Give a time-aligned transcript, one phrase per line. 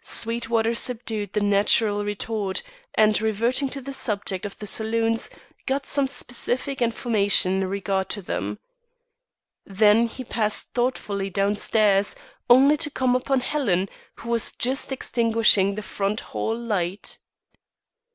[0.00, 2.62] Sweetwater subdued the natural retort,
[2.94, 5.28] and, reverting to the subject of the saloons,
[5.66, 8.58] got some specific information in regard to them.
[9.66, 12.16] Then he passed thoughtfully down stairs,
[12.48, 17.18] only to come upon Helen who was just extinguishing the front hall light.